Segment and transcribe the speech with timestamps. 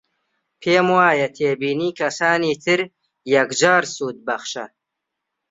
[0.61, 2.79] پێم وایە تێبینی کەسانی تر
[3.35, 4.65] یەکجار سوودبەخشە